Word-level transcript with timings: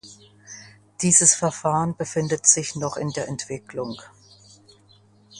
Dieses 1.03 1.35
Verfahren 1.35 1.95
befindet 1.95 2.47
sich 2.47 2.75
noch 2.75 2.97
in 2.97 3.11
der 3.11 3.27
Entwicklung. 3.27 3.97